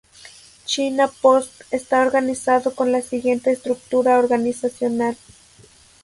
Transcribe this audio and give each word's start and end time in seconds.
China 0.65 1.07
Post 1.21 1.61
está 1.69 2.01
organizado 2.01 2.73
con 2.73 2.91
la 2.91 3.03
siguiente 3.03 3.51
estructura 3.51 4.17
organizacional. 4.17 5.15